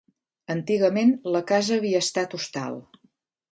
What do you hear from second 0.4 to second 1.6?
Antigament la